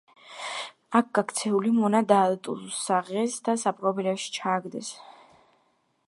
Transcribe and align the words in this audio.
აქ 0.99 1.09
გაქცეული 1.17 1.73
მონა 1.75 2.01
დაატუსაღეს 2.11 3.37
და 3.49 3.55
საპყრობილეში 3.65 4.33
ჩააგდეს. 4.39 4.89